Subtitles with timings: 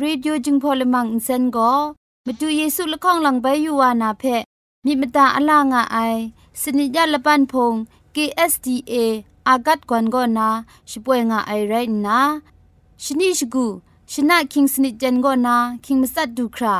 [0.00, 1.72] ရေดิโอจึงพอลมังอินเซนก็
[2.26, 4.24] มาดูเยซูละข้องหลังใบยูวานาเพ
[4.84, 5.98] มีมตาอลางอไอ
[6.60, 7.74] สนิยาละปันพง
[8.14, 8.94] KSDA
[9.48, 10.48] อากัดกวนกอนา
[10.90, 11.74] ช่วยงาไอไร
[12.06, 12.20] นะ
[13.02, 13.66] ชนิชกู
[14.12, 16.76] ชนะคิงสนิจันกอนาคิงมัสัดดูครา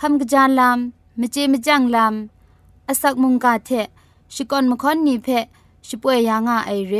[0.00, 3.70] คำกระจานลำมเจมจังลำอสักมุงกาเท
[4.34, 5.28] ชิกอนมคอนนีเพ
[5.88, 6.94] ช่วยยางาไอเร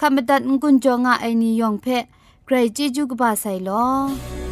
[0.00, 1.86] คำมดัดงุนจงาไอนิยองเพ
[2.44, 4.49] ใครจีจูกบาไซลอ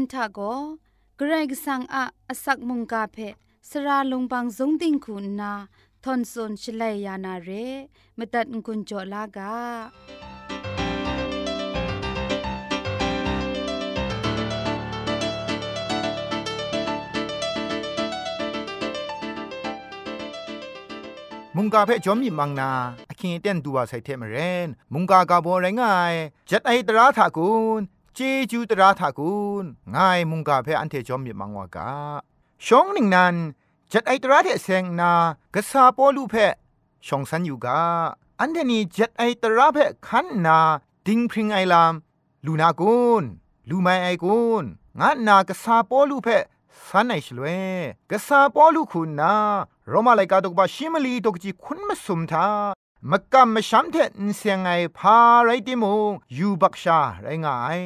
[0.00, 0.40] นทาโก
[1.16, 3.16] เกรกสังอาอสักมุงกาเพ
[3.68, 5.52] สระลงบางสงติงคุณนา
[6.04, 7.50] ทอนซนชลัยยานาเร
[8.18, 9.54] มตัดกุญจลากา
[21.56, 22.70] มุงกาเพจอมมีมังนา
[23.08, 24.36] อคิงเต้นตัวใส่เทมเร
[24.66, 26.14] นมุงกากาโบไรงาย
[26.50, 27.80] จัดไอตราถากุน
[28.16, 28.20] เจ
[28.50, 29.64] จูตราถากุน
[29.94, 31.90] ง่ายมุงกาเพออันเทจอมมีมังวากา
[32.66, 33.34] ชองหนึ่งนั้น
[33.92, 35.12] จัดไอตราเทเซงนา
[35.54, 36.34] กษาปอลูเพ
[37.06, 37.80] ชองสันอยู่กา
[38.40, 40.58] อันเทนี้จัดไอตราเพขันนา
[41.06, 41.94] ดิงพริงไอลาม
[42.46, 43.24] ลูนากุน
[43.68, 44.64] ลูไมไอกุน
[45.00, 46.28] งานนากษาปอลูเพ
[46.86, 47.46] สันไอชลเว
[48.10, 49.34] กษาปอลูคุณนา
[49.88, 52.48] โรมาไลกาตกบาชิมลีตกจีคุณมสุมทา
[53.10, 54.68] มกำมช้ำเทนเสียงไง
[54.98, 57.80] พาไรติมงยูบักชาไรงาย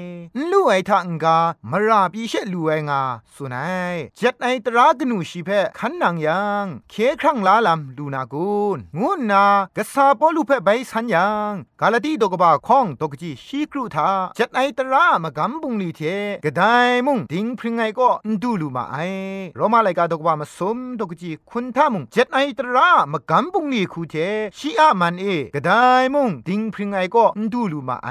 [0.51, 1.39] ลู่ไอทังกา
[1.71, 3.01] มราปีเชลู่ไองา
[3.35, 9.45] สุนัยเจ็ดไอตรากนูชีเพขันนางยังเคครั้งลาลำลูนากุนงูนา
[9.77, 16.01] กษาปอลูเพใบสัญยัง กาลตีดกบาข้องตกจีชีครูทาเจ็ดไอตรามกำบุงลีเท
[16.45, 16.63] กระได
[17.07, 18.09] มุงดิงพริงไงก็
[18.43, 18.97] ดูลูมาไอ
[19.57, 24.15] โรมาไลกาดกบามาสมตกจีคุณทามุงเจ็ดไอตรามกำบุงลีคูเท
[24.59, 25.71] ชีอามันเอกระได
[26.15, 28.09] มุงดิงพริงไงก็ดูลูมาไอ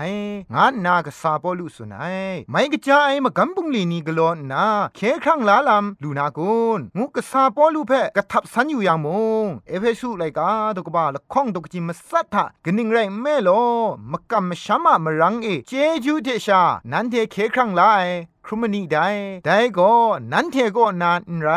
[0.53, 2.17] งานนากษาปอลูสุนัย
[2.51, 4.65] ไม่กระจายมากำบุงลีนีกลอนนา
[4.95, 9.07] เคครั้งลาลำลูนากุนงูกษาปอลูเพกระทับสันอยู่อย่างม
[9.43, 13.49] งเอเฟซุไลกาดกบาละข้องตกจีมสัทธะกนิงไรแม่โล
[14.11, 15.71] มกำมชามะมรังเอเจ
[16.03, 16.61] จูเทชา
[16.91, 17.93] นันเทเคครั้งลา
[18.47, 19.07] ครุมนีได้
[19.45, 19.93] ได้ก็
[20.31, 21.49] นันเทก็นานไร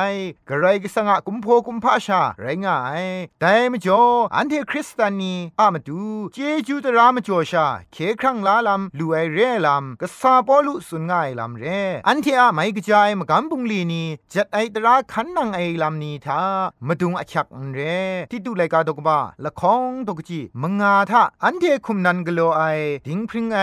[0.48, 3.04] กระไรก็สังกุมโพกุมพาชาไรง่าย
[3.40, 4.02] แต่มจ่อ
[4.34, 6.00] อันเทคริสตานีอามาดู
[6.32, 11.64] เจจูตรามจ่อชาเคครั้งลาลำลูไอเรลำก็ซาปอลุสุนง่ายลำเร
[12.08, 14.02] อันเทอะไม่กระจายมกำบุงลีนี
[14.32, 16.40] จัดไอตราขันนังไอลำนี้ทา
[16.86, 17.80] มาดุงอชักเร
[18.30, 22.62] ที่ดูไลกาดกบ้าละคองตกจีมงาทาอันเทคุมนันกโลไอ
[23.06, 23.58] ดิงพริงไอ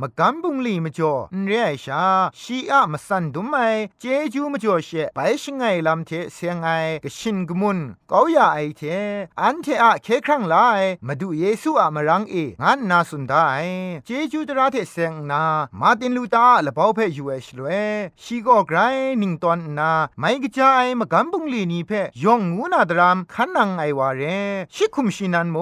[0.00, 1.12] มกำบุงลีมจ่อ
[1.46, 2.04] เรไอชา
[2.40, 3.54] ชีอะมสันดุไม
[4.00, 6.68] เจจูมจ่อเชไปชิงไงลำเทเสียงไอ
[7.04, 7.78] กชินกมุน
[8.10, 8.82] ก้าวยาไอเท
[9.40, 10.54] อันเทอะเคครั้งไล
[11.06, 13.46] มาดูเยซูอะมรังเองานนาสุนได้
[14.06, 15.42] เจจูตระเทเสียงนา
[15.80, 17.68] มาตินลูตาละเบาเพยูเอชลเว
[18.22, 18.78] ชีก็ไกร
[19.22, 21.90] นิงตอนนาไม่กระจายมากำบุงลีนีเพ
[22.22, 24.22] ยองงูนาดรามขันนังไอวาเร
[24.74, 25.56] ชิคุมชินันโม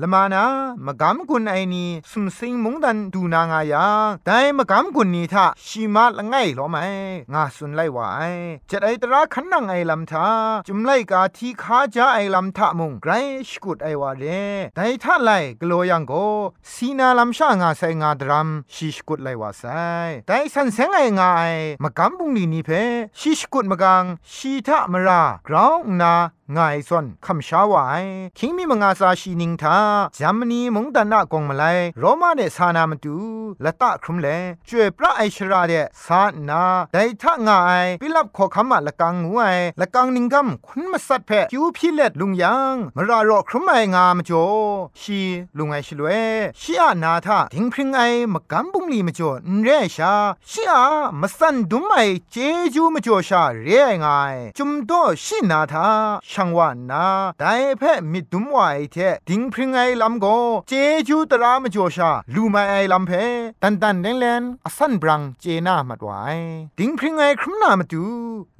[0.00, 0.44] ละมานา
[0.86, 3.86] มากำกุนไอนีสุมสิงมุงดันดูนางายา
[4.26, 6.78] แต่มากำกุนนีทาชีมาละไงหรอไหม
[7.34, 8.32] งาสุนไลวาย
[8.70, 10.28] จะไอตราขันนังไอลำทา
[10.66, 13.12] จุมไลกาทีขาจาไอลำทามุงไกร
[13.48, 14.24] ชกุดไอวาเร
[14.74, 15.30] แต่ถ้าไล
[15.62, 16.12] กลัวยังโก
[16.72, 19.64] สีนาลำชางาไซงาดรัมชิชกุดไลวาไซ
[20.26, 21.42] แต่สันเซงไองาไอ
[21.82, 22.70] มากำบุงลีนีเพ
[23.18, 24.04] ชิชกุดมะกัง
[24.34, 26.14] ชีทะมรากราวนา
[26.56, 28.04] ง่ายส่วนคำชาวาย
[28.38, 29.78] คิงมีมงอาซาชีนิงทา
[30.18, 31.64] จามนีมงดันนากงมาไล
[31.98, 33.16] โรมาเดสานามตู
[33.64, 34.28] ละตะครุมเล
[34.68, 36.62] จวยพระไอชราเดสานา
[36.92, 44.46] ไดทะง่ายปิลับขอคำมาละกังงวยละกังนิงกัมคุณมาสัตเพคิวพิเลตลุงยังมรารอครุมไองามจ่อ
[45.00, 45.20] ชี
[45.58, 46.08] ลุงไอชลเว
[46.60, 48.00] ชีอานาทาทิงพริงไอ
[48.34, 50.14] มกัมบุงลีมจ่อนเรชา
[50.50, 50.82] ชีอา
[51.20, 51.96] มสันดุมไอ
[52.30, 52.36] เจ
[52.74, 53.68] จูมจ่อชาเร
[54.00, 54.06] ไง
[54.56, 54.92] จุมโต
[55.24, 55.86] ชีนาทา
[56.36, 57.06] ช่างว่านา
[57.38, 58.96] แต่เพ่มิดุมวายเท
[59.28, 60.26] ดิงพริงไอลำโก
[60.68, 60.72] เจ
[61.08, 63.10] จูตรามจ่อชาลูมาไอลำเพ
[63.62, 66.38] ตันตันเลงเลนอสันบรังเจนามัดวาย
[66.78, 68.04] ดิงพริงไอครุมนามาดู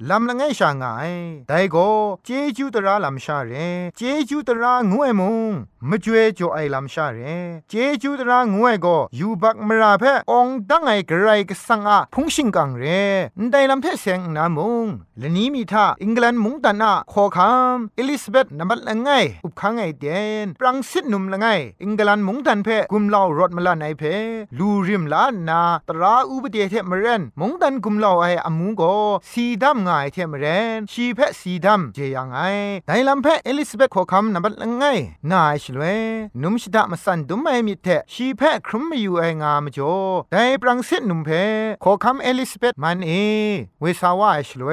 [0.09, 0.85] ลำละไงชางไง
[1.47, 1.89] แต่ก็
[2.25, 3.53] เจจูตราลำชาเร
[3.97, 5.51] เจจูตรางวยมุง
[5.89, 7.19] มจวยจ่อไอลำชาเร
[7.69, 12.83] เจจูตรางวยก็ยูบักมราเพองดังไอกระไรก็สังอาพุงชิงกังเร
[13.39, 14.85] นไดลำเพเสียงนามุง
[15.19, 19.09] และนี้มีท่าอังกฤษมุงตันอาขอคำเอลิซาเบธนบัดละไง
[19.45, 20.05] อุบขังไอเด
[20.45, 21.47] นปรังสิทนุมละไง
[21.83, 24.03] อังกฤษมุงตันเพกุมเล่ารถมาละไนเพ
[24.57, 28.81] ลูริมลานาตราอุบเดเทมเรนมุงตันกุมเล่าไออมูโก
[29.31, 30.45] สีดำไงเทมเร
[30.77, 32.37] นชีเพสีดำเจยังไง
[32.87, 34.83] ไดลำเพเอลิซาเบธขอคำนบัดละไง
[35.31, 35.83] นายชลเว
[36.41, 39.95] นุมชิดามาสันดุมไอมิเทชีเพครุมมาอยู่ไองามจ่อ
[40.31, 41.29] ไดปรังสิทนุมเพ
[41.83, 43.11] ขอคำเอลิซาเบธมันเอ
[43.81, 44.71] เวสาวาชลเว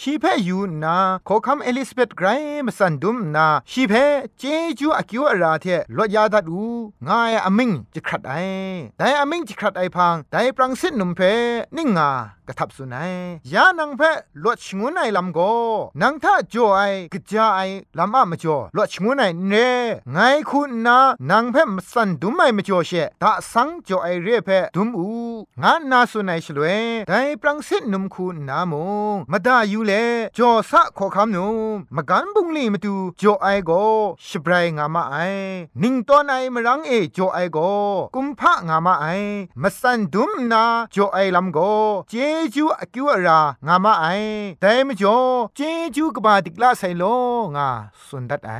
[0.00, 0.96] ชีเพอยู่นา
[1.28, 2.27] ขอคำเอลิซาเบธกร
[2.66, 3.92] มาสันดุมนาชีเพ
[4.38, 4.42] เจ
[4.78, 5.66] จูอากิวอาราเท
[5.96, 6.64] ลดยาดัดู
[7.08, 8.34] งายอมิงจะขัดไอ
[8.98, 11.20] แต่อมิงจะขัดไอพังแต่ปรังสิทนุมเพ
[11.76, 12.10] นิ่งงา
[12.48, 13.12] กระทับสุนัย
[13.52, 14.02] ยานังเพ
[14.42, 15.40] ลวดชงวนไอลำโก
[16.02, 16.80] นังท่าจ่อไอ
[17.12, 17.60] กะจาไอ
[17.98, 19.54] ลำอะมจ่อลวดชงวนไอเน
[20.12, 20.98] ไงคุณนา
[21.30, 22.90] นังเพมสันดุมไอมจ่อเช
[23.22, 25.08] ตะสังจ่อไอเรเพดุมอู
[25.62, 26.64] งานาสุนัยชลเว
[27.08, 28.74] แต่ปรังสิทนุมคุณนาม
[29.14, 29.92] งมาดาอยู่เล
[30.38, 31.48] จ่อสะขอคำนุ
[31.96, 33.70] มกันบุงลีมาดูจ่อไอโก
[34.26, 35.16] ชบรายงามาไอ
[35.82, 37.58] นิงตอนไอมรังเอจ่อไอโก
[38.14, 39.06] กุมพะงามาไอ
[39.62, 40.64] มาสันดุมนา
[40.94, 41.58] จ่อไอลำโก
[42.08, 42.14] เจ
[42.54, 44.06] จูอกิวรางามาไอ
[44.60, 45.18] แต่มจ่อ
[45.56, 45.60] เจ
[45.96, 47.04] จูกบาติกลาไซโล
[47.56, 47.68] งา
[48.06, 48.52] สุนดัดไอ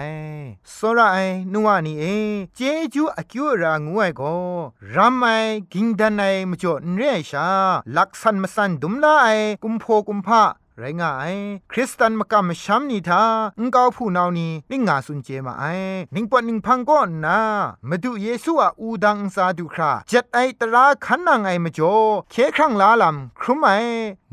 [0.74, 1.18] สระไอ
[1.52, 2.04] นัวนี่เอ
[2.56, 2.60] เจ
[2.94, 4.34] จูอกิวรางวยก็
[4.94, 5.26] รัมไอ
[5.72, 7.48] กิงดันไอมจ่อเนเรชา
[7.96, 9.28] ลักษันมสันดุมลาไอ
[9.62, 10.42] กุมโพกุมพะ
[10.80, 11.34] ไรงาย
[11.72, 13.22] คริสตันมกำมชัมนีทา
[13.58, 15.64] อุงกาวผู้นาวนีนิงาสุนเจมาไอ
[16.14, 17.38] นิงปอนิงพังก้อนนา
[17.88, 21.96] มาดูเยซูอาอูดังซาดูคราจัดไอตราขันนางไอมาจ่อ
[22.30, 23.68] เคครั้งลาลำครุมไอ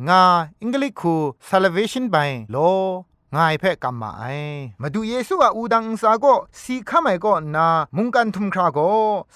[0.08, 0.24] งา
[0.62, 1.16] อิงกลิคู
[1.50, 2.58] salvation by โล
[3.38, 4.24] งายเพ่กัมมาไอ
[4.82, 8.90] มาดูเยซูอาอูดังสาก็สีข้าไม่ก็นามุงกันทุมคราก็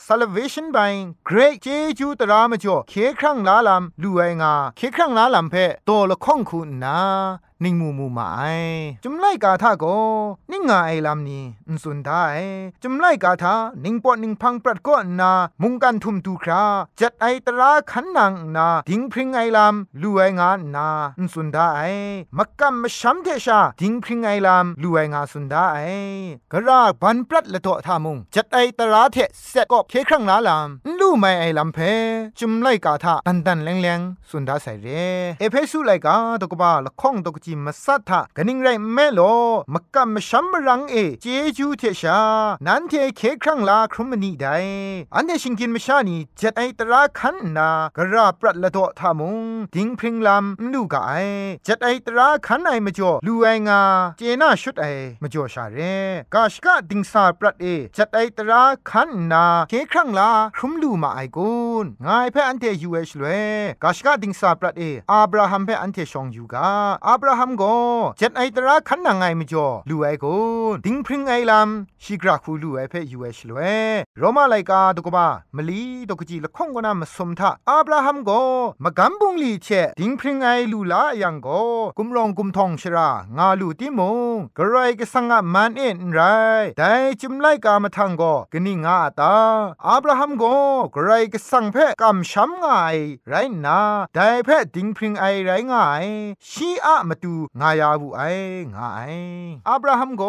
[0.07, 0.93] salvation by
[1.27, 1.67] great เจ
[1.99, 6.99] จูตรามจ่อเคครั้งลาลำลูไองาเคครั้งลาลำเพ่โตละข้องคุณนา
[7.63, 8.41] นิ่งมูมูมาไอ
[9.03, 9.85] จุมไล่กาทาโก
[10.51, 12.23] นิ่งงาไอลำนี้อุสุนได้
[12.83, 13.53] จุมไล่กาทา
[13.85, 16.63] นิ่งปอนิ่งพังปรัดก็นา มุงกันทุมตูครา
[16.99, 20.87] จัดไอตราขันนางนาดิงพริงไอลำลูไองานา
[21.19, 21.69] อุสุนได้
[22.37, 25.67] มักกัมมชัมเทชาดิงพริงไอลำลูไองาสุนได้
[26.51, 29.17] กระรากบันปรัดละโตทามุง จัดไอตราเท
[29.49, 31.77] เสกอบเคครั้งลาลำลูไม่ไอลำเพ
[32.39, 33.99] จุมไล่กาทาตันตันแรงแรง
[34.29, 34.87] สุนดาใส่เร
[35.39, 39.21] เอเพสุไลกาตกบาละข้องตกจมาสัทธะกนิงไรแม่โล
[39.73, 41.25] มกะมชัมรังเอเจ
[41.57, 42.19] จูเทชา
[42.65, 44.45] นันเทเคครั้งลาครุมนีได
[45.15, 51.11] อันเดชิงกินมชานีเจ็ดไอตราคันนากระปรัดละโตทามุงดิงพริงลำลูกไอ
[51.65, 53.81] เจ็ดไอตราคันไอมจ่อลูไองา
[54.17, 54.85] เจน่าชุดไอ
[55.21, 55.77] มจ่อชาเร
[56.33, 61.53] กาชกะดิงสาปรัดเอเจ็ดไอตราคันนาเคครั้งลาครุมลูมาไอกุ
[61.83, 63.25] นงายเพ่อันเทยูเอชเล
[63.83, 66.69] กาชกะดิงสาปรัดเออับราฮัมเพ่อันเทชองยูกา
[67.07, 67.77] อับราหัมก็
[68.17, 70.25] เจ็ดไอตราขันนางไงมจ่อลูไอโก
[70.85, 73.59] ดิงพริงไอลำชีกราคูลู่ไอเพ่ยูเอชลเว
[74.21, 78.31] โรมาไลกาตกบามลีตกจีละข้องกนามสมทะอับราฮัมโก
[78.83, 79.67] มกัมบุงลีเช
[79.99, 81.47] ดิงพริงไอลูลายังโก
[81.97, 84.01] กุมรองกุมทองชรางาลูติม
[84.35, 86.19] งกระไรก็สังะมันเอ็นไร
[86.77, 88.23] แต่จุมไลกามาทังโก
[88.53, 89.35] กนี่งาตา
[89.87, 90.43] อับราฮัมโก
[90.95, 92.97] กระไรก็สังเพ่กำช้ำงาย
[93.27, 93.33] ไร
[93.65, 93.79] นา
[94.13, 96.05] แต่เพดิงพริงไอไรงาย
[96.49, 98.21] ชีอะมาตูงายาบุไอ
[98.75, 99.01] งาไอ
[99.69, 100.23] อับราฮัมโก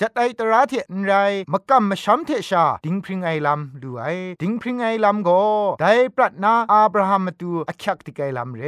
[0.00, 1.12] จัดไอตราเทนไร
[1.52, 4.04] มะกัมมะชัมเทชาดิงพริงไอลำดูไอ
[4.42, 5.42] ดิงพริงไอลำก็
[5.80, 8.62] ได้ปรัตนาอับราฮัมตูอักยักติไกลำเร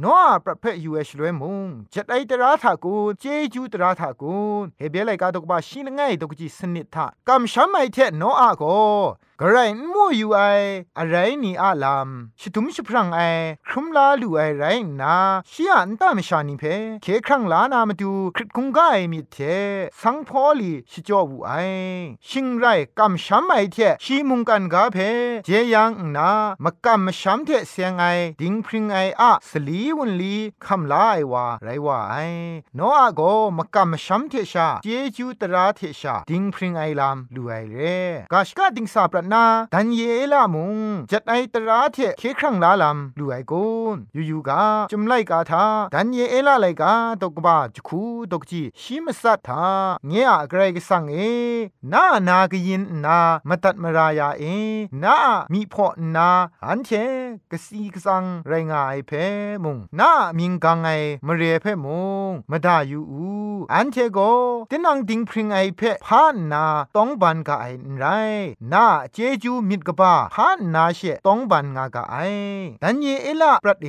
[0.00, 4.36] โนอาปรัเพยูเอชรวยมุงจัดไอตราทากูเจจูตราทากู
[4.78, 8.62] เฮเบลไลกาตกบาชินไงตกจีสนิททากำชัมไอเทโนอาโก
[9.40, 9.58] กระไร
[9.92, 10.40] มั่วอยู่ไอ
[10.98, 12.08] อะไรนี่อาลาม
[12.40, 13.20] ชิตุมชิพรังไอ
[13.68, 14.64] ครุมลาลูไอไร
[15.00, 15.16] นา
[15.50, 16.64] ชียอันตามชานิเพ
[17.02, 19.36] เคครั้งลานามาดูคริตคุงกายมิเท
[20.00, 21.52] สังพอลีชิจอวูไอ
[22.28, 22.64] ชิงไร
[22.98, 24.98] กำช้ำไอเทชีมุงกันกาเพ
[25.44, 26.30] เจยังนา
[26.64, 28.04] มกำช้ำเทเสียงไอ
[28.40, 32.16] ดิงพริงไออะสลีวันลีคำลาไอวาไรว่าไอ
[32.76, 33.20] โนอาโก
[33.58, 34.86] มกำช้ำเทชาเจ
[35.16, 37.76] จูตราเทชาดิงพริงไอลามลูไอเร
[38.32, 40.00] กาชกาดิงซาปรนาดันเย
[40.32, 40.78] ลามุง
[41.10, 45.64] จัดไอตราเทเคครั้งลาลำลูไอกุนยูยูกาจุมไลกาทา
[45.94, 48.02] ดันเยอลาไลกาตกบาจคู
[48.32, 49.66] ตกจีชิมสัตทา
[50.06, 51.16] เงียไกรกสังเอ
[51.92, 54.44] นานากยินนามาตัดมารายาเอ
[55.02, 55.16] นา
[55.52, 56.30] มีพอนา
[56.64, 56.90] อันเช
[57.50, 59.10] กสีกสังไรงายเพ
[59.64, 60.88] มุงนามิงกังไอ
[61.26, 63.26] มเรเพมุงมาดายูอู
[63.72, 64.18] อันเชโก
[64.70, 66.64] ตินังดิงพริงไอเพพานนา
[66.96, 67.66] ต้องบันกาไอ
[67.98, 68.04] ไร
[68.72, 72.16] นาเจจูมิดกบ้าพานนาเชต้องบันงากาไอ
[72.82, 73.88] ดันเยเอลาปรัดเอ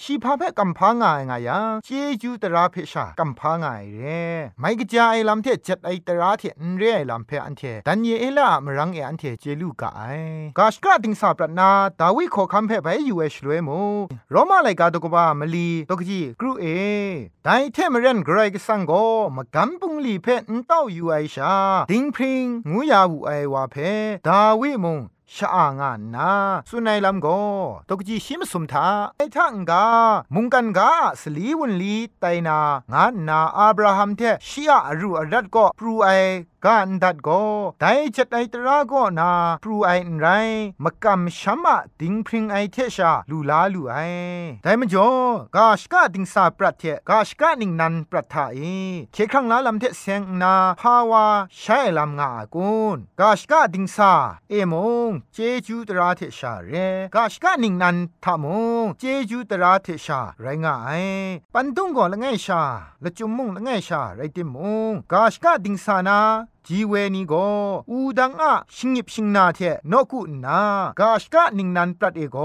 [0.00, 1.88] ชีพาเพกัมพางายงายาเจ
[2.22, 4.02] จูตราเพชากัมพางายเร
[4.60, 10.02] ไม่กจาไอลำเทจัดไอตราเทนเรไอลำเพอันเทดันเยเอลามรังเออันเทเจลูกาไอ
[10.58, 13.78] กาชกระติงสาปรัดนาดาวิขอคัมเพไปยูเอชลวยมู
[14.30, 16.64] โรมาไลกาตกบ้ามลีตกจีกรูเอ
[17.44, 18.92] ไดเทมเรนไกรกสังโก
[19.36, 21.54] มกัมปุงลีเพนเต้ายูไอชา
[21.90, 23.76] ดิงพริงงูยาวูไอวาเพ
[24.28, 24.98] ดาวิมง
[25.36, 26.30] ชะอางานนา
[26.70, 27.28] สุนัยลำโก
[27.88, 29.84] ตกจีชิมสุมทาไอทังกา
[30.34, 32.58] มุงกันกาสลีวุนลีไตนา
[32.92, 36.08] งานนาอับราฮัมเทชียอรูอรัดก็ปรูไอ
[36.66, 37.42] กันดัดก็
[37.80, 37.84] ได
[38.16, 39.30] จัดไอตราก็นา
[39.62, 39.90] ปรูไอ
[40.20, 40.26] ไร
[40.84, 43.96] มกำชัมะดิงพริงไอเทชาลูลาลูไอ
[44.62, 45.10] ไดมจ่อ
[45.56, 48.58] กาชกะดิงสาปรัตเทกาชกะนิงนันปรัตทาเอ
[49.12, 51.26] เคครั้งลาลำเทเสียงนาภาวา
[51.58, 54.12] ใช้ลำงากุนกาชกะดิงสา
[54.50, 54.74] เอม
[55.08, 56.72] งเจจูตราเทชาเร
[57.14, 58.44] กาชกะนิงนันทาม
[58.84, 60.90] งเจจูตราเทชาไรงาไอ
[61.54, 62.62] ปันตุงก็ละไงชา
[63.04, 64.56] ละจุมมุงละไงชาไรติม
[64.90, 66.20] งกาชกะดิงสานา
[66.68, 67.34] จีเวนีโก
[67.90, 70.60] อูดังอะชิงิบชิงนาเทนกุนา
[71.00, 72.38] กาชกะนิงนันปรัดเอโก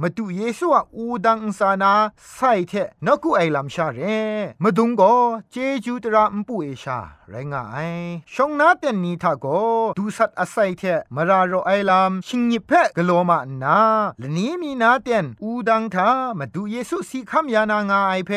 [0.00, 1.92] มาดูเยซูอะอูดังสานา
[2.32, 2.72] ไซเท
[3.06, 3.98] นกุไอลัมชาเร
[4.62, 5.02] มาดุงโก
[5.50, 6.98] เจจูตระมปุเอชา
[7.30, 7.78] ไรงาไอ
[8.34, 9.46] ชงนาเตนนีทาโก
[9.98, 10.82] ดูสัตอไซเท
[11.14, 13.78] มารารอไอลัมชิงยิบเพกโลมานา
[14.20, 16.08] ละนี้มีนาเตนอูดังทา
[16.38, 18.30] มาดูเยซูสีคำยานางาไอเพ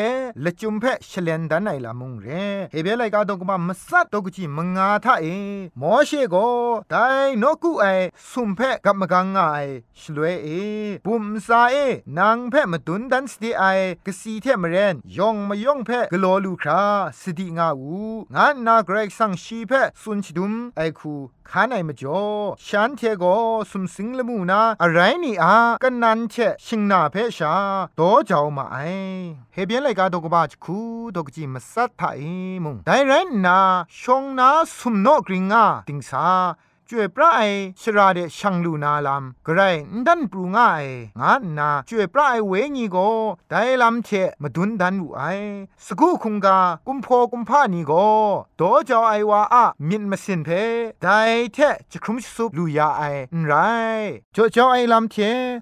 [0.44, 2.26] ละจุมเพชเลนดันไอลามุงเร
[2.72, 6.36] เฮเบลัยกาดงกมามสัตตกจิมงาทาเอเองหมอเชโก
[6.90, 6.94] ได
[7.42, 7.86] นกุไอ
[8.30, 9.66] สุมเพกับมกังอาย
[10.00, 10.48] ชลวยเอ
[11.04, 11.76] ปุมซาเอ
[12.18, 13.64] นางเพมตุนดันสติไอ
[14.06, 16.82] กสีเทมเรนยองมายองเพกลอลูครา
[17.20, 17.98] สติงาอู
[18.34, 21.14] งานนาเกรกสังชีเพสุนชดุมไอคู
[21.50, 22.22] ข้าในมาจ่อ
[22.66, 23.24] ฉันเทโก
[23.70, 26.34] สุมสิงละมูนาอะไรนี่อากันนันเช
[26.66, 27.54] ชิงนาเพชา
[27.96, 28.76] โตเจ้ามาไอ
[29.54, 30.78] เฮเบียนเลกาดกบาจคู
[31.16, 32.02] ดกจีมสัตไท
[32.64, 33.58] มุงไดเรนนา
[34.00, 36.24] ชงนาสุมโนกริงงะติงสา
[36.90, 37.40] จ่วยพระไอ
[37.80, 39.60] ชราเดชังลูนาลามกระไร
[40.06, 40.84] ดันปรูง่าย
[41.20, 42.96] งานนาจ่วยพระไอเวญีโก
[43.50, 44.10] ไดลำเช
[44.42, 45.22] มาดุนดันอูไอ
[45.86, 47.92] สกูคุงกากุมโพกุมพานีโก
[48.56, 50.48] โตจอไอวาอะมินมาสินเพ
[51.02, 51.06] ได
[51.52, 51.58] เท
[51.90, 53.02] จะครุมสุบลูยาไอ
[53.46, 53.52] ไร
[54.36, 55.16] จอจอไอลำเท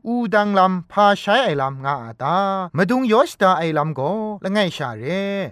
[0.07, 2.37] อูดังลำพาใช้ไอลำงาตา
[2.76, 4.00] มาดุงยอสตาไอลำโก
[4.45, 5.05] ละไงชาเร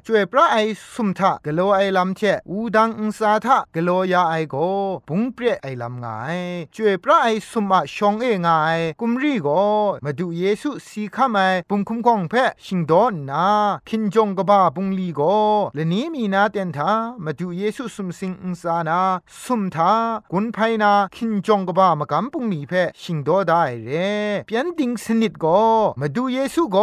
[0.07, 0.57] จ่วยพระไอ
[0.95, 4.57] สุมทะกะโลไอลำเทอูดังอุสาทะกะโลยาไอโก
[5.09, 6.39] บุงเปรไอลำงาย
[6.75, 9.49] จ่วยพระไอสุมาชองเองายกุมรีโก
[10.05, 13.47] มาดูเยซูสีข้ามาปุงคุ้มกองเพชิงดอนนา
[13.89, 15.21] คินจงกบ้าปุงลีโก
[15.75, 16.93] และนี้มีนาเตนทา
[17.25, 19.01] มาดูเยซูสุมสิงอุสานา
[19.43, 19.93] สุมทา
[20.33, 23.91] กุนไพนาคินจงกบ้ามากำปุงลีเพชิงดอได้เร
[24.47, 25.47] เปียนดิงสนิดโก
[26.01, 26.77] มาดูเยซูโก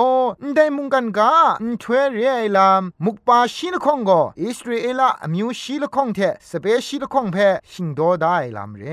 [0.44, 6.20] นได้มุงกันกาอนทเวเรไอลามมุกปาชีลคองโกอิสราเอลอมิวชีลคองเท
[6.50, 7.38] สเปชีลคองเพ
[7.72, 8.86] ชิงดอได้ลามเร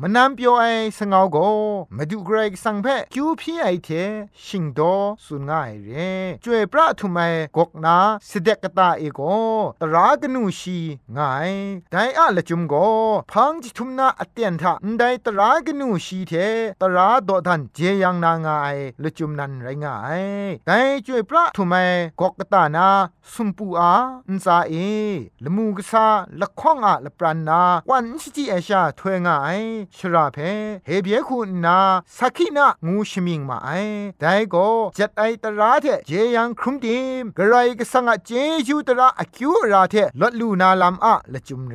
[0.00, 0.64] มนำเปียวไอ
[0.98, 1.38] สงเอาโก
[1.96, 3.88] มาดูเกรสังเพคิวพีไอเท
[4.44, 4.80] ชิงโด
[5.24, 5.88] สุนง่ายเร
[6.44, 7.18] จวยพระทุไม
[7.56, 7.96] กกนา
[8.28, 9.20] สเดกตาเอโก
[9.80, 10.78] ตรากนูชี
[11.16, 11.52] ง่าย
[11.90, 12.74] ไดอะละจุมโก
[13.30, 16.32] พังจิทุมนาอเตียนทะไดตรากนูชีเท
[16.80, 20.22] ตราโดดันเจยังนางายละจุมนันไรง่าย
[20.66, 20.70] ได
[21.06, 21.74] จวยพระทุไม
[22.20, 22.88] กกตานา
[23.32, 23.92] สุมปูอา
[24.28, 24.74] อินซาเอ
[25.44, 26.06] ละมูกษา
[26.40, 27.60] ละข้องอะละปรันนา
[27.90, 29.60] วันสิจิเอชาถวยง่าย
[29.96, 30.38] ชราเพ
[30.86, 31.78] เฮเบียคุณนา
[32.16, 33.70] สักินะงูชมิงมาไอ
[34.20, 38.30] แต่ก็จัดไอตราเทเจยังครุมดิมกระไรก็สังอะเจ
[38.66, 41.74] จูตระอคิวราเทลดลูนาลำอะละจุมเร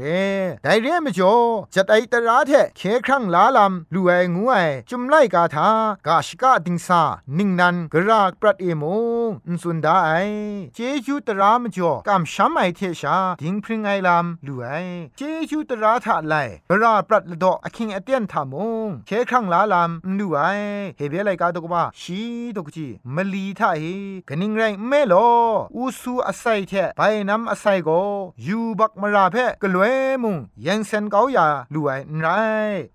[0.63, 1.35] แต่เรียมจ่อ
[1.73, 4.53] จัดไอตราเทเคครั้งลาลำลูไองูไอ
[4.89, 5.69] จุมไลกาทา
[6.07, 7.01] กาชกาดิงซา
[7.37, 8.83] นิงนันกรากปรัดเอม
[9.27, 10.11] งอุนสุนดาไอ
[10.75, 14.67] เจจูตรามจ่อกำช้ำไอเทชาดิงพริงไอลำลูไอ
[15.17, 16.35] เจจูตราทะไล
[16.69, 18.53] กราปรัดละดออคิงอเตียนทาม
[18.87, 20.39] งเคครั้งลาลำนูไอ
[20.97, 22.21] เฮเบลัยกาตกบ้าชี
[22.55, 23.83] ตกจีมลีทาเฮ
[24.27, 25.27] กนิงไรเมลอ
[25.75, 27.89] อูซูอไซเทไปนำอไซโก
[28.47, 32.25] ยูบักมราเพกลวยมุงยังเซนเกาอย่าลูไอไร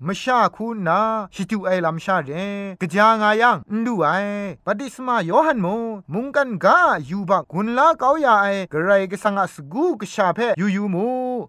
[0.06, 0.98] มชาคูนา
[1.34, 2.30] ชิตูไอลำชาเร
[2.80, 4.06] กะจางายังนูไอ
[4.66, 5.66] ปฏิสมาโยฮันโม
[6.12, 6.78] มุงกันกา
[7.10, 11.06] ยูบักกุนลาเกาอย่าไอกระไรกะสังอสกูกะชาเพยูยูมู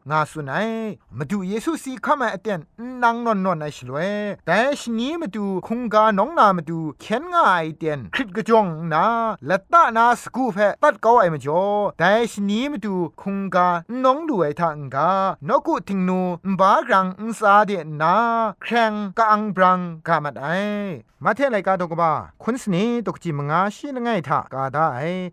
[0.10, 0.70] งาสุนัย
[1.18, 2.60] มาดูเยซูสีข้ามาเตียน
[3.04, 4.12] นางนนนนไอชลวย
[4.48, 9.06] แต่ชนี้มาดูคงกาน้องนามาดูเข็นง่ายเตียนคิดกระจงนา
[9.50, 11.64] ละตานาสกูเพตัดเกาไอมาจ่อ
[12.00, 13.68] แต่ชนี้มาดูคงกา
[14.04, 15.10] น้องดูไอทางกา
[15.48, 16.22] นกุทิงนู
[16.60, 18.16] บากรังอุสาเดนา
[18.64, 20.46] แข่งกะอังบรังกามัดไอ
[21.28, 22.12] มาเทไลกาตกบ้า
[22.44, 24.88] คุณสนีตกจิมงาชีละไงทากาได้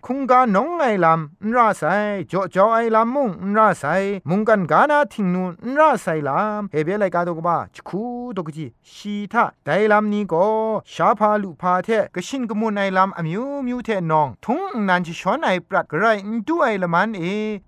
[0.06, 1.82] คงกาน้องไอลำนราไซ
[2.30, 3.84] จ่อจ่อไอลำมุงนราไซ
[4.28, 8.02] มุงกันกานาทิงนูนราไซลำเฮเบไลกาตกบ้าชคู
[8.36, 10.46] ตกจิชีทาไดลำนี้ก็
[10.92, 16.04] ชาพาลุพาเทกชินกมุนไอลำอมิวมิวเทนอง ทุงนันจิชอนไอปรัดกรไร
[16.46, 17.22] ดูไอละมันเอ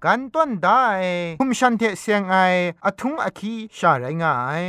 [0.04, 0.82] กันต้นได้
[1.40, 2.36] คุมชันเทเสียงไอ
[2.84, 4.64] อทุงอคีชาไรงาย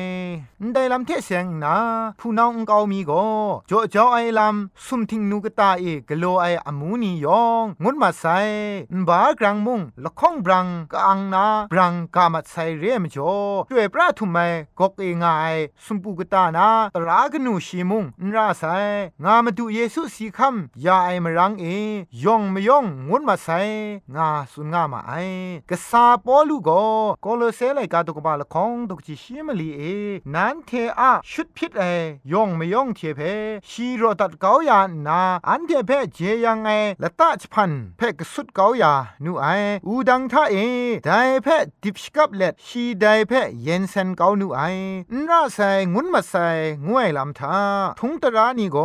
[0.74, 1.76] ไดลำเทเสียงนา
[2.20, 8.26] ผู้น้องเกามีก็จ่อจอไอลำสุมทิงนูกตาเอกโลไออมูนียองงุนมาไซ
[9.08, 13.34] บากรังมุงละข้องบรังกอังนาบรังกามัดไซเรียมจ่อ
[13.70, 14.38] ด้วยพระทุมไม
[14.80, 15.26] ก็กเองไง
[15.86, 18.64] สุมปูกตานาตรากนูชิมุงนราไซ
[19.24, 21.66] งามาดูเยซูสีคำยาไอมรังเอ
[22.24, 23.50] ยองมยองงุนมาไซ
[24.16, 25.14] งาสุนงามาไอ
[25.70, 26.70] กษาปอลูก
[27.22, 29.82] โกโลเซไลกาตุกบาละคองตุกจิชิมลีเอ
[30.34, 31.84] นันเทอะชุดพิษเอ
[32.32, 33.22] ยองมยองเทเพ
[33.70, 36.70] ชีโรตัดเกาอยานาอันเทเพเจยังไง
[37.02, 38.94] ละตาชพันเพกสุดเกาอยา
[39.24, 39.46] นูไอ
[39.88, 40.56] อูดังท่าเอ
[41.06, 41.10] ได
[41.44, 41.48] เพ
[41.84, 43.32] ดิบชกับเล็ดชีไดเพ
[43.64, 44.62] เย็นเซนเกานูไอ
[45.14, 45.60] นราไซ
[45.94, 46.34] งุนมาไซ
[46.88, 47.58] งวยลำทา
[48.00, 48.78] ทุงตรานีโก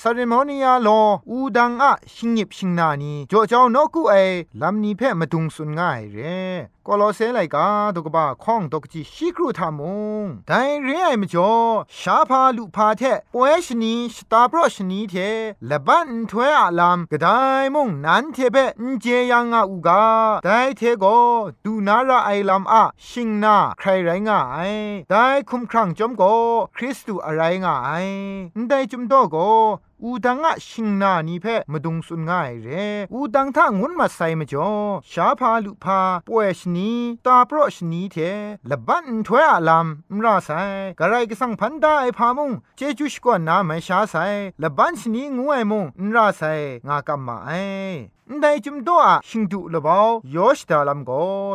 [0.00, 0.88] ซารโมนียาโล
[1.30, 4.14] อูดังอะชิงยิบชิงนานีจ่อเจ้านกูไอ
[4.60, 6.18] ลำนี้เพมาดุงสุนง่ายเร
[6.88, 11.52] กลอเซไลกาตุกบ้าข้องตกจีชิกรูทามุงไดเรียไอมจ่อ
[11.98, 13.02] ชาพาลุพาเท
[13.34, 15.14] ป่วยชนีสตาบรอชนีเท
[15.70, 17.26] ละบันถวยอาลามกะได
[17.74, 20.04] มุงนันเทเปอินเจยังอาอูกา
[20.44, 21.04] ไดเทโก
[21.64, 24.72] ดูนาราไอลามอะชิงนาใครไรง่าย
[25.10, 25.14] ได
[25.48, 26.22] คุมครังจอมโก
[26.76, 28.06] คริสตูอะไรง่าย
[28.68, 29.36] ไดจุมโตโก
[30.02, 32.68] อูดังอะชิงนานีเพมาดุงสุนง่ายเร
[33.12, 34.70] อูดังท่างุนมาใส่มาจ่อ
[35.10, 36.90] ชาพาลุพาป่วยชนี
[37.26, 38.16] ตาโปรชนีเท
[38.70, 40.50] ละบันถวยอาลามมราไซ
[40.98, 44.16] กะไรก็สังพันได้พามุงเจจุชกว่านาไม่ชาไซ
[44.62, 46.42] ละบันชนีงวยมุงมราไซ
[46.88, 47.50] งากำมาไอ
[48.42, 50.00] ได้จุมตัวชิงดุละบอ
[50.34, 51.10] ยอชดาลัมโก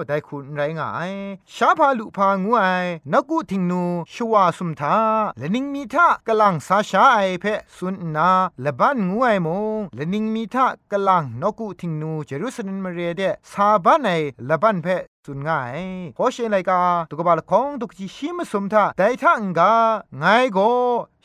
[0.08, 1.12] ได้คุณไรงาย
[1.56, 2.66] ชาพาลุพางูไอ
[3.12, 3.84] นกกูทิงนู
[4.14, 4.98] ชวาสุมทา
[5.38, 8.30] และนิงมีทากะลังสาชาไอเพสุนนา
[8.64, 14.10] ละบันงูไอมงและนิงมีทากะลังนกกูทิงนูเยรูซาเล็มาเรเดซาบันไอ
[14.50, 14.88] ละบันเพ
[15.26, 15.78] สุนง่าย
[16.16, 19.74] โคเชนไลกาตุกบาลคงตุกจิชิมสมทาไดทังกา
[20.18, 20.58] ไงโก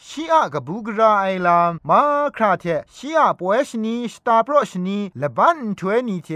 [0.06, 2.00] ชีอะกบูกราไอลามมา
[2.36, 6.30] คราเทชีอะป่วยชนีสตาร์ปรชนีละบันถวยนีเท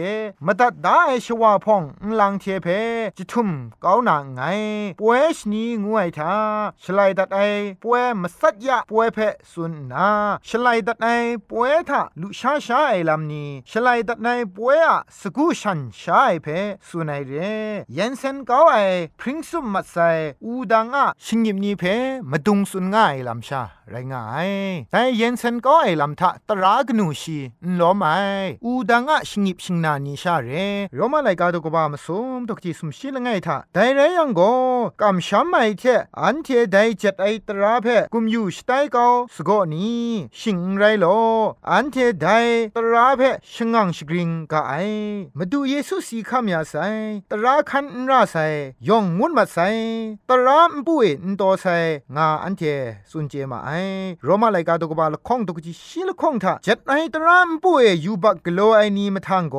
[0.46, 1.82] มตัดได้ชวาพอง
[2.20, 2.68] ลังเทเพ
[3.16, 3.50] จิทุม
[3.84, 4.40] ก้าวนางไง
[5.00, 6.34] ป่วยชนีงวยทา
[6.82, 7.40] ชลายดัดไอ
[7.82, 9.18] ป่วยมสัดยะป่วยเพ
[9.52, 10.08] สุนนา
[10.48, 11.08] ชลายดัดไอ
[11.50, 16.48] ป่วยทาลุชาชาไอลามนีชลายดัดไอป่วยอะสกูชันชาไอเพ
[16.88, 17.32] สุนไอเร
[17.96, 18.76] ยันเซนก้าวไอ
[19.20, 19.96] พริ้งซุมมัดไซ
[20.44, 21.84] อูดังอะชิงยิมนีเพ
[22.30, 24.50] มาดุงสุนง่ายลำชาไรงาย
[24.92, 27.38] แต่เยันเซนก็ไอลำทะตรากนูชี
[27.68, 28.16] นล้อม่
[28.64, 30.50] อูดังอะชิงิบชิงนานีชาเร
[30.94, 34.52] โรมาไลกาตกบามสมตกที่สมชิลงไงทะแต่ไรยังก็
[35.00, 35.82] กำช้ำไม่เท
[36.20, 40.06] อันเทได้จัดไอตราเพกุมอยู่สไตเกาสกอนี้
[40.40, 41.06] ชิงไรโล
[41.70, 42.38] อันเทได้
[42.76, 43.22] ตราเพ
[43.54, 44.72] ชงังชกริงกาไอ
[45.38, 46.74] มาดูเยซูสีคำยาไซ
[47.30, 48.36] ตราคันนราไซ
[48.88, 49.58] ยองงุนมาไซ
[50.28, 51.66] ตรามปุยนโตไซ
[52.16, 52.62] งาอันเท
[53.10, 53.70] สุนเจมาไอ
[54.24, 59.56] โรมาไลกาตกบาลคองตกจิชิลคองทาเจ็ดไอตรามปุยยูบักกโลไอนีมาทางโก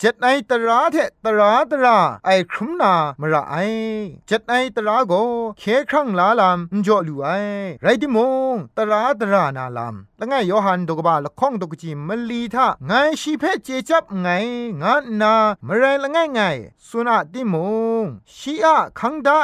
[0.00, 3.56] เจ็ดไอตราเทตราตราไอครุมนามระไอ
[4.26, 5.12] เจ็ดไอตราโก
[5.58, 7.28] เคครั้งลาลามจ่อลูไอ
[7.82, 8.18] ไรดิม
[8.54, 14.28] งตราตรานาลามละไงโยฮันตกบาลคองตกจิมลีทาไงชีเพเจจับไง
[14.82, 15.34] งานนา
[15.66, 16.40] มไรละไงไง
[16.88, 17.54] สุนาติม
[18.02, 18.04] ง
[18.36, 19.40] ชีอะคังได้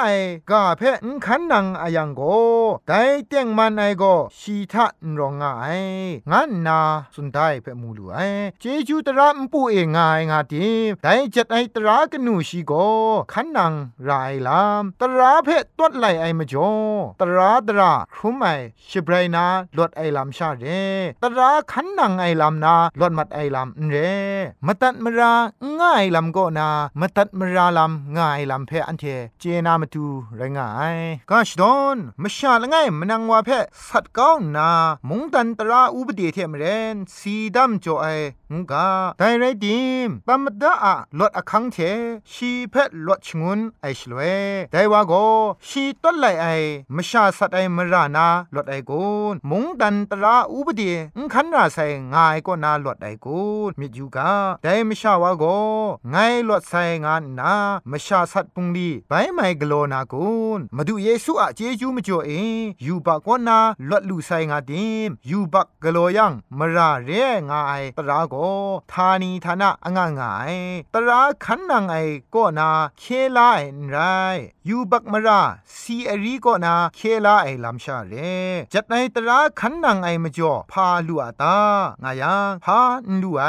[0.50, 2.20] กาเพนขันนังอายังโก
[2.86, 2.92] ได
[3.26, 4.04] เตียงมันไอโก
[4.40, 5.44] ชีทะนรองไง
[6.30, 6.80] งานนา
[7.14, 8.18] สุนไดเพมูลูไอ
[8.60, 10.66] เจจูตระมปูเองายงาติ
[11.02, 12.72] ไดจัดไอตรากนูชีโก
[13.32, 13.72] ขันนัง
[14.08, 16.72] รายลามตราเพตวดไหลไอมจ่อ
[17.20, 18.46] ตราตราครุมไอ
[18.88, 19.44] ชิบไรนา
[19.76, 20.64] ลวดไอลามชาเร
[21.22, 23.94] ตราขันนังไอลามนาลวดมัดไอลามเร
[24.66, 25.32] มตัดมรา
[25.80, 26.68] ง่ายลำก็นา
[27.00, 29.04] มตัดมราลำง่ายลำเพอันเท
[29.40, 30.04] เจนามาตู
[30.36, 30.96] ไรงาย
[31.30, 33.50] กาชดอนมชาละไงมนังวาเพ
[33.88, 34.70] สัตก้าวนา
[35.08, 38.06] มุงตันตราอุบดีเทมเรนสีดำจ่อไอ
[38.52, 41.76] งกาไดไรดิมปัมดาอะลดอคังเท
[42.32, 42.74] ชีเพ
[43.06, 44.20] ลดชงุนไอชลเว
[44.72, 45.12] ไดวาโก
[45.68, 46.46] ชีต้นไหลไอ
[46.96, 51.78] มชาสัตไอมรานาลดไอกูนมุงตันตราอุบดีงคันราไซ
[52.14, 55.44] งายก็นาลดไอกูนมิจูกาไดมชาวาโก
[56.10, 56.16] ไง
[56.48, 57.54] ลดไซงานนา
[57.90, 62.30] มชาสัตปุงลีไปไม่กโลนากูนมาดูเยซูอะเจจูมจ่อเอ
[62.86, 63.59] ยูบากวนา
[63.90, 67.10] ลดลูไซงาดิมยูบักกโลยังมราเร
[67.50, 68.34] งายตราโก
[68.92, 70.54] ทานีทานะอ่างงาย
[70.94, 71.96] ตราขันนางไอ
[72.34, 72.68] ก็นา
[72.98, 73.04] เค
[73.36, 73.96] ลาไอไร
[74.68, 75.40] ยูบักมรา
[75.78, 78.14] ซีอรีก็นาเคลาไอลำชาเร
[78.72, 81.58] จัดในตราขันนางไอมจ่อพาลูอาตา
[82.02, 82.78] งายังพา
[83.22, 83.44] ลูไอ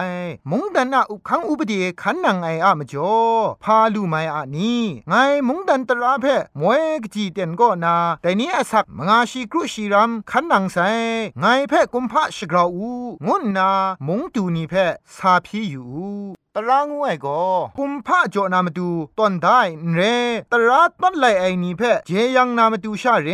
[0.51, 3.13] มงดันนาอุคังอุปเดขันนางไออะมจ่อ
[3.63, 4.73] พาลูไมอะนี
[5.07, 5.13] ไง
[5.47, 6.25] มงดันตราเพ
[6.59, 10.77] มวยกจีเต็นก็นาแต่นี้อสักมงาชีครุชีรำขันนางไซ
[11.39, 12.91] ไงแพกุมพะชกราอู
[13.27, 13.69] งุนนา
[14.07, 14.73] มงตูนีแพ
[15.15, 15.91] ซาพีอยู่
[16.57, 17.41] ตรางวยก็
[17.77, 19.59] คุมพระจอนามาดูตอนได้
[19.93, 19.99] เร
[20.51, 23.29] ตราต้นไหลไอนี้เพเจยังนามาดูชาเร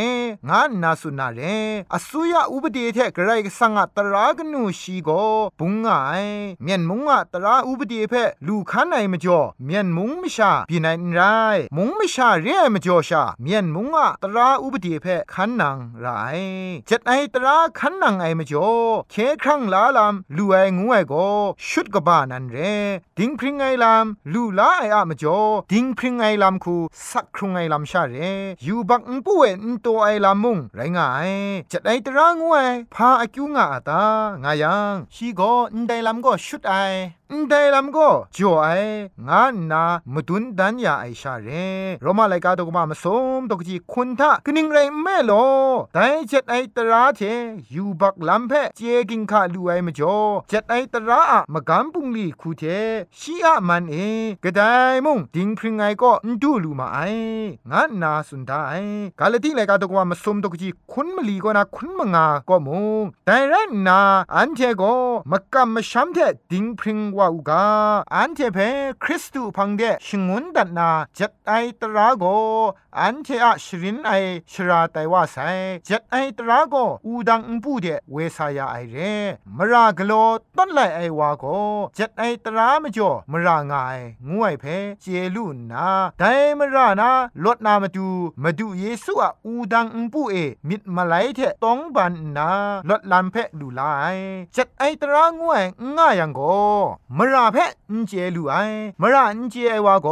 [0.49, 1.41] งานนาสุนาเร
[1.93, 5.23] อสุยาอุปเดเทกไรกสังตรากนูชีก็
[5.59, 5.87] ปุงไง
[6.63, 8.13] เมียนมุงอะตราอุปเดเพ
[8.47, 11.19] ลูคันไอมจ่อเมียนมุงมิชาปีนันไร
[11.75, 16.07] มุงมิชาเรียมจ่อชาเมียนมุงอะตราอุปเดเพคันนังไร
[16.87, 18.69] เจ็ดไอตราคันนังไอมจ่อ
[19.11, 21.27] เคครั้งลาลามลูไองูไอก็
[21.67, 22.59] ชุดกบ้านันเร
[23.19, 25.39] ดิงพริงไอลำลูลาไออะมจ่อ
[25.71, 26.75] ดิงพริงไอลำคู
[27.09, 28.15] สักครุงไอลำชาเร
[28.65, 31.31] ยูบักอุป่วยอุตัวไอลำมุงไรงาย
[31.71, 34.03] จัดไอตรางวยพาอากิวงาตา
[34.43, 35.41] งายังชีโก
[35.73, 36.73] อุนไดลำก็ชุดไอ
[37.31, 38.67] อุนไดลามก็จ่อไอ
[39.27, 41.49] งานนามดุนดันยาไอชาเร
[42.01, 43.05] โรมาไลกาตกมามาส
[43.39, 45.31] มตกจีคุณทะกนิงไรแม่โล
[45.93, 47.21] แต่เจัดไอตราเท
[47.73, 50.17] ยูบักลามเพเจกิงคาลูไอมจ่อ
[50.51, 52.63] จัดไอตราอะมกำปุงลีคูเท
[53.19, 53.95] ชีอะมันเอ
[54.43, 54.61] กระได
[55.05, 56.11] มุงดิงพริงไงก็
[56.41, 56.99] ดูลูมาไอ
[57.71, 58.73] งานนาสุนดาไอ
[59.19, 63.53] กาลติเลกาตกว่ามาสมตกจีคุณมลีก็นาคุณมงาก็มุงแต่ไร
[63.87, 63.99] นา
[64.35, 64.93] อันเทก็
[65.31, 66.19] มกำมชัมเท
[66.51, 67.65] ดิงพริงว่าอุกา
[68.15, 68.59] อันเทเพ
[69.03, 71.51] คริสตูพังเดชงุนดันนาจัดไอ
[71.81, 72.25] ตราโก
[72.99, 74.11] อันเทอะชรินไอ
[74.51, 75.37] ชราไตว่าไซ
[75.87, 78.97] จัดไอตราโกอูดังอุปูเดเวสายาไอเร
[79.57, 80.11] มรากโล
[80.57, 81.45] ต้นไลไอวาโก
[81.97, 84.63] จัดไอตรามจ่อมรางายงวยเพ
[85.01, 85.05] เจ
[85.35, 85.87] ลุนา
[86.19, 86.23] ได
[86.59, 87.09] มรานา
[87.43, 88.07] ลดนามาดู
[88.43, 90.35] มาดูเยซูอะอูดังอุปูเอ
[90.69, 92.49] มิดมาไลเทต้องบันนา
[92.89, 93.81] ลดลันเพดูไล
[94.55, 95.63] จัดไอตรางวย
[95.95, 96.39] ง่ายังโก
[97.17, 97.57] มราเพ
[97.89, 98.55] อนเจลูไอ
[99.01, 100.07] มราอนเจไอวาโก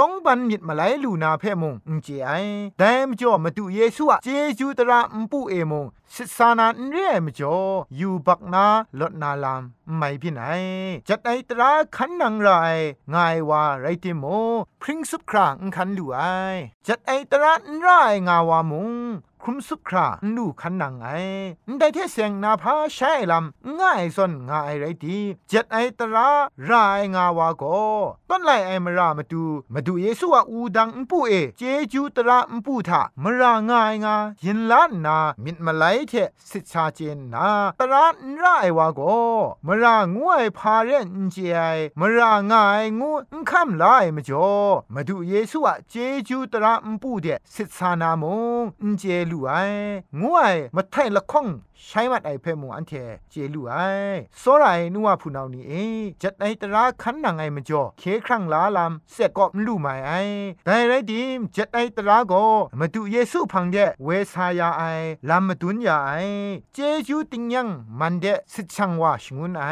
[0.00, 2.29] ต้องบันมิดมาไลลูนาเพมงอนเจไอ
[2.78, 7.56] ไดมจ่อมาดูเยซูอะเจจูตระอุปูเอมง สิสานาเรียมจ่อ
[7.96, 8.66] อยู่บักนา
[9.00, 9.62] ลดนาลาม
[9.96, 10.40] ไม่พี่ไหน
[11.08, 12.48] จัดไอตราขันนังไร
[13.14, 14.24] ง่ายว่าไรติโม
[14.82, 16.20] พริ้งสุบครางคันดูไอ
[16.86, 17.86] จัดไอตราไร
[18.28, 18.92] งาวามุง
[19.44, 21.08] ครุมสุคราลูขันนังไอ
[21.78, 25.18] ได้เทเสงนาพาใช้ลำง่ายสนง่ายไรดี
[25.50, 26.28] จัดไอตรา
[26.68, 27.64] รายงาวาโก
[28.28, 29.44] ต้นไลไอมารามาดู
[29.74, 36.14] มาดูเยซูว่าอูดังอุปูเอเจจูตราอุปูทามราง่ายงายินล้านนามิดมาไลเท
[36.50, 39.00] สิชาเจนนาตระนรไอวาโก
[39.66, 41.60] มรางวยพาเรนเจไอ
[41.98, 43.10] มรางายงู
[43.50, 43.84] คำไล
[44.14, 44.50] มจ่อ
[44.94, 45.94] มาดูเยซูอะเจ
[46.28, 48.24] จูตระอุปูเดสิชานาม
[48.82, 49.52] งเจลูไอ
[50.20, 51.46] งวยมาไทละข้อง
[51.86, 52.92] ใช้มัดไอเพ่มูอันเท
[53.30, 53.74] เจลูไอ
[54.38, 54.64] โซไร
[54.94, 55.72] นัวผู้นานี้เอ
[56.22, 60.10] จัดไอตราขันนังไอมจ่อเคครั้งลาลามเสกก็มลูไม่ไอ
[60.64, 62.32] แต่ไรดิมจัดไอตราโก
[62.78, 64.82] มาดูเยซูพังเดเวสายาไอ
[65.28, 66.10] ลามมาดุนยาไอ
[66.74, 67.68] เจจูติงยัง
[68.00, 69.66] มันเดสิชังว่าชงุนไอ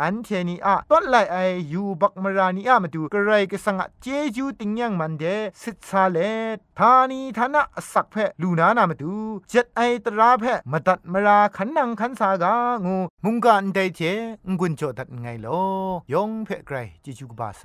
[0.00, 1.36] อันเทนีอะต้นไลไอ
[1.72, 5.24] ยูบักมรานีอะมาดูกระไรก็สังะเจจูติงยังมันเด
[5.60, 6.18] สิซาเล
[6.78, 7.62] ทานีทานะ
[7.92, 9.14] สักเพลูนานามาดู
[9.52, 12.54] จัดไอตราเพมาตัดมราขันนังขันสากา
[12.86, 14.00] งูมุงกันไดเจ
[14.58, 15.60] งุนโจดัดไงลอ
[16.12, 17.64] ยองเพไกรจิจุกบาไซ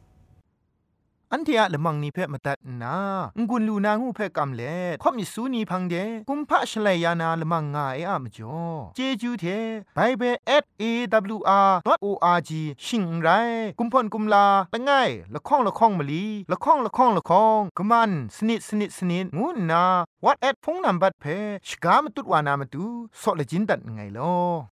[1.33, 2.95] อันเทียละมังนิเพ่มาตัดนา
[3.49, 5.95] งุนลูนางูเพ่กำเล่ข่อมิสูนีพังเด
[6.29, 8.59] กุมพะชเลยานาละมังงาเออะมจ่อ
[8.95, 9.45] เจจูเท
[9.95, 10.35] ไบเบิล
[10.81, 12.51] @awr.org
[12.85, 13.29] ชิงไร
[13.79, 19.85] กุมพ่นกุมลาละง่ายละข้องละข้องมะลีละข้องละข้องละข้องกะมันสนิดสนิดสนิดงูนา
[20.23, 22.85] what at พงนัมบัดเพ่ชกามตุดวานามตุ
[23.21, 24.70] ซอเลจินดัดไงลอ